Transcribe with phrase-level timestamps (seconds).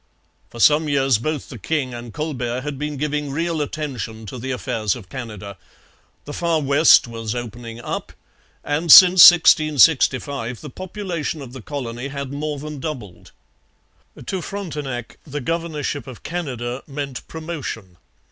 [0.49, 4.49] For some years both the king and Colbert had been giving real attention to the
[4.49, 5.57] affairs of Canada.
[6.25, 8.11] The Far West was opening up;
[8.63, 13.31] and since 1665 the population of the colony had more than doubled.
[14.25, 17.97] To Frontenac the governorship of Canada meant promotion.